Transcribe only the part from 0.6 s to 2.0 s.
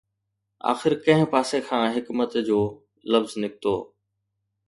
آخر ڪنهن پاسي کان